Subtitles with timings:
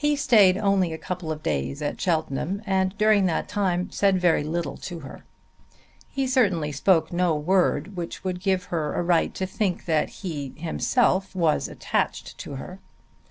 [0.03, 4.43] He stayed only a couple of days at Cheltenham and during that time said very
[4.43, 5.25] little to her.
[6.09, 10.55] He certainly spoke no word which would give her a right to think that he
[10.57, 12.79] himself was attached to her.